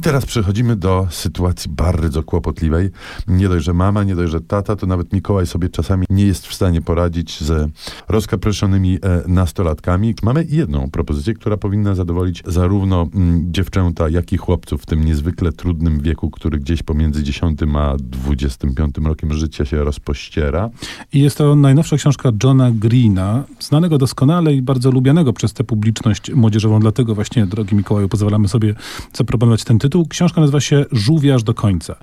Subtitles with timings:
[0.00, 2.90] I teraz przechodzimy do sytuacji bardzo kłopotliwej.
[3.28, 6.46] Nie dość, że mama, nie dość, że tata, to nawet Mikołaj sobie czasami nie jest
[6.46, 7.70] w stanie poradzić z
[8.08, 10.14] rozkaproszonymi e, nastolatkami.
[10.22, 15.52] Mamy jedną propozycję, która powinna zadowolić zarówno mm, dziewczęta, jak i chłopców w tym niezwykle
[15.52, 20.70] trudnym wieku, który gdzieś pomiędzy 10 a 25 rokiem życia się rozpościera.
[21.12, 26.30] I jest to najnowsza książka Johna Greena, znanego doskonale i bardzo lubianego przez tę publiczność
[26.34, 26.80] młodzieżową.
[26.80, 28.74] Dlatego właśnie, drogi Mikołaju, pozwalamy sobie
[29.12, 29.89] zaproponować ten tytuł.
[30.08, 31.96] Książka nazywa się Żółwiarz do końca.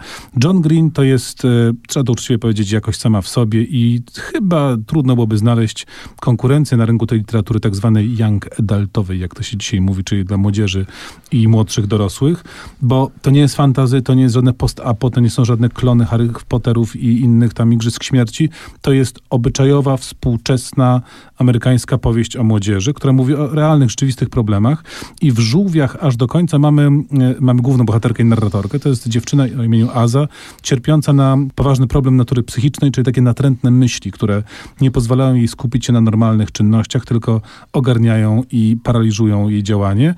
[0.44, 1.48] John Green to jest, e,
[1.88, 5.88] trzeba to uczciwie powiedzieć, jakoś sama w sobie i chyba trudno byłoby znaleźć
[6.20, 10.26] konkurencję na rynku tej literatury tak zwanej young adultowej, jak to się dzisiaj mówi, czyli
[10.26, 10.86] dla młodzieży
[11.32, 12.44] i młodszych dorosłych,
[12.82, 16.06] bo to nie jest fantazy, to nie jest żadne post-apo, to nie są żadne klony
[16.06, 18.50] Harry Potterów i innych tam Igrzysk Śmierci.
[18.82, 21.02] To jest obyczajowa, współczesna,
[21.38, 24.84] amerykańska powieść o młodzieży, która mówi o realnych, rzeczywistych problemach
[25.22, 28.80] i w żółwiach aż do końca mamy, e, mamy główną bohaterkę i narratorkę.
[28.80, 30.28] To jest dziewczyna o imieniu Aza,
[30.62, 34.44] cierpiąca na poważny problem natury psychicznej, czyli takie natrętne myśli, które
[34.82, 37.42] nie pozwalają jej skupić się na normalnych czynnościach, tylko
[37.74, 40.16] ogarniają i paraliżują jej działanie.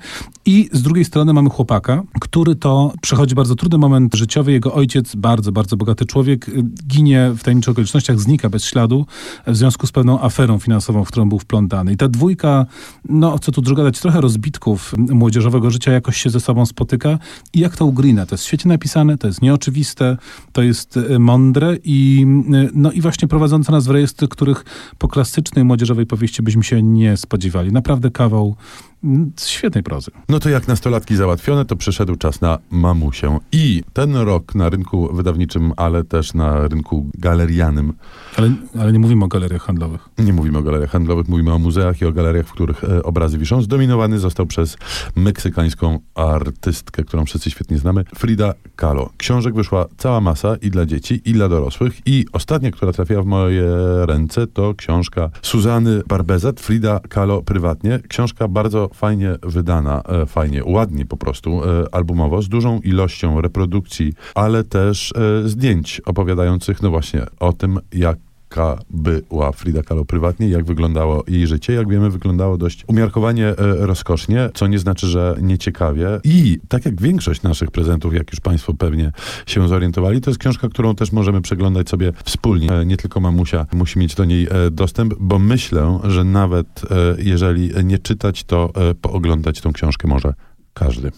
[0.50, 4.52] I z drugiej strony mamy chłopaka, który to przechodzi bardzo trudny moment życiowy.
[4.52, 9.06] Jego ojciec, bardzo, bardzo bogaty człowiek, y, ginie w tajemniczych okolicznościach, znika bez śladu
[9.46, 11.92] w związku z pewną aferą finansową, w którą był wplątany.
[11.92, 12.66] I ta dwójka,
[13.08, 17.18] no co tu druga dać, trochę rozbitków młodzieżowego życia jakoś się ze sobą spotyka.
[17.54, 20.16] I jak to u Greena, to jest świetnie napisane, to jest nieoczywiste,
[20.52, 24.64] to jest y, mądre i, y, no i właśnie prowadzące nas w rejestry, których
[24.98, 27.72] po klasycznej młodzieżowej powieści byśmy się nie spodziewali.
[27.72, 28.56] Naprawdę kawał
[29.04, 30.10] mm, świetnej prozy.
[30.28, 33.38] No to jak nastolatki załatwione, to przyszedł czas na mamusię.
[33.52, 37.92] I ten rok na rynku wydawniczym, ale też na rynku galerianym.
[38.36, 40.08] Ale, ale nie mówimy o galeriach handlowych.
[40.18, 43.38] Nie mówimy o galeriach handlowych, mówimy o muzeach i o galeriach, w których e, obrazy
[43.38, 43.62] wiszą.
[43.62, 44.76] Zdominowany został przez
[45.16, 49.10] meksykańską artystkę, którą wszyscy świetnie znamy, Frida Kahlo.
[49.16, 52.00] Książek wyszła cała masa i dla dzieci, i dla dorosłych.
[52.06, 53.66] I ostatnia, która trafiła w moje
[54.06, 57.98] ręce, to książka Suzany Barbezet, Frida Kahlo prywatnie.
[58.08, 64.12] Książka bardzo fajnie wydana, e, fajnie, ładnie po prostu, e, albumowo, z dużą ilością reprodukcji,
[64.34, 68.18] ale też e, zdjęć opowiadających, no właśnie, o tym, jak
[68.50, 71.72] jaka była Frida Kahlo prywatnie, jak wyglądało jej życie.
[71.72, 76.20] Jak wiemy, wyglądało dość umiarkowanie e, rozkosznie, co nie znaczy, że nieciekawie.
[76.24, 79.12] I tak jak większość naszych prezentów, jak już Państwo pewnie
[79.46, 82.72] się zorientowali, to jest książka, którą też możemy przeglądać sobie wspólnie.
[82.72, 86.82] E, nie tylko mamusia musi mieć do niej e, dostęp, bo myślę, że nawet
[87.18, 90.34] jeżeli nie czytać, to pooglądać tą książkę może
[90.74, 91.12] każdy.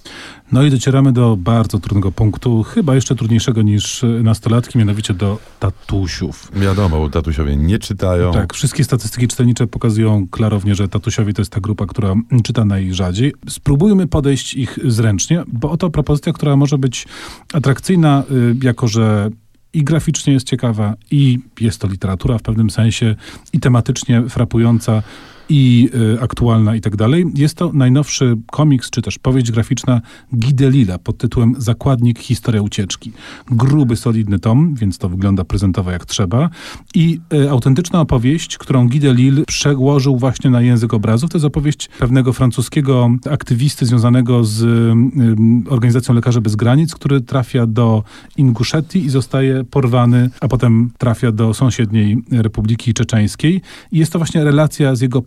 [0.53, 6.51] No i docieramy do bardzo trudnego punktu, chyba jeszcze trudniejszego niż nastolatki, mianowicie do tatusiów.
[6.55, 8.33] Wiadomo, bo tatusiowie nie czytają.
[8.33, 12.15] Tak, wszystkie statystyki czytelnicze pokazują klarownie, że tatusiowie to jest ta grupa, która
[12.45, 13.33] czyta najrzadziej.
[13.49, 17.07] Spróbujmy podejść ich zręcznie, bo oto propozycja, która może być
[17.53, 19.31] atrakcyjna, y, jako że
[19.75, 23.17] i graficznie jest ciekawa, i jest to literatura w pewnym sensie,
[23.53, 25.03] i tematycznie frapująca,
[25.49, 27.25] i y, aktualna i tak dalej.
[27.35, 30.01] Jest to najnowszy komiks, czy też powieść graficzna
[30.37, 33.13] Gidelila pod tytułem Zakładnik Historia Ucieczki.
[33.51, 36.51] Gruby, solidny tom, więc to wygląda prezentowo jak trzeba.
[36.95, 41.31] I y, autentyczna opowieść, którą Gidelil przełożył właśnie na język obrazów.
[41.31, 47.67] To jest opowieść pewnego francuskiego aktywisty związanego z y, organizacją Lekarzy Bez Granic, który trafia
[47.67, 48.05] do
[48.37, 53.61] Inguszetii i zostaje porwany, a potem trafia do sąsiedniej Republiki Czeczeńskiej.
[53.93, 55.23] I jest to właśnie relacja z jego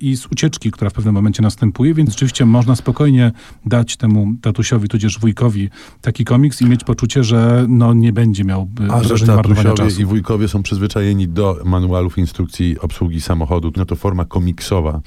[0.00, 3.32] i z ucieczki, która w pewnym momencie następuje, więc rzeczywiście można spokojnie
[3.66, 5.68] dać temu tatusiowi, tudzież wujkowi
[6.00, 9.64] taki komiks i mieć poczucie, że no, nie będzie miał y, A że wrażenia marnowania
[9.64, 10.02] tatusiowie czasu.
[10.02, 15.00] i wujkowie są przyzwyczajeni do manualów instrukcji obsługi samochodu, no to forma komiksowa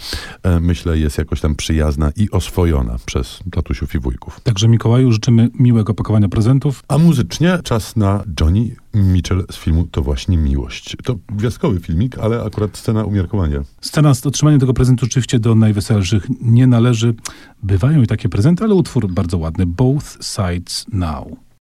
[0.44, 4.40] e, myślę jest jakoś tam przyjazna i oswojona przez tatusiów i wujków.
[4.44, 6.84] Także Mikołaju życzymy miłego pakowania prezentów.
[6.88, 10.98] A muzycznie czas na Johnny Mitchell z filmu To właśnie miłość.
[11.04, 13.64] To gwiazdkowy filmik, ale akurat scena umiarkowania.
[13.82, 17.14] Scena z otrzymaniem tego prezentu oczywiście do najweselszych nie należy.
[17.64, 19.66] Bywają i takie prezenty, ale utwór bardzo ładny.
[19.66, 21.42] Both Sides Now.